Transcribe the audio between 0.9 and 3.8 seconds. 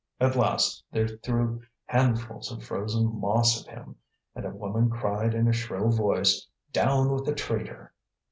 they threw handfuls of frozen moss at